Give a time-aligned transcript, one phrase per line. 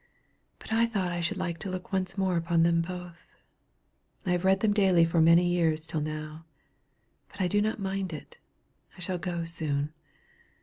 [0.57, 3.35] But I thought I should like to look once more upon them both.
[4.25, 6.43] I have read them daily for many years till now;
[7.29, 8.39] but I do not mind it
[8.97, 9.93] I shall go soon."